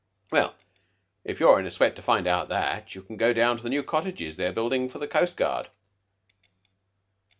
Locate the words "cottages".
3.83-4.35